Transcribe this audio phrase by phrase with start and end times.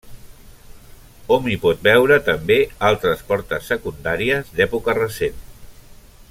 [1.35, 2.57] Hom hi pot veure també
[2.89, 5.39] altres portes secundàries d'època recent.